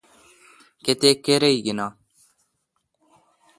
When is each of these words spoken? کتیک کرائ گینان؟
کتیک 0.83 1.17
کرائ 1.25 1.55
گینان؟ 1.65 1.93